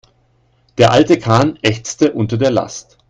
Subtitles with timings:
[0.79, 2.97] Der alte Kahn ächzte unter der Last.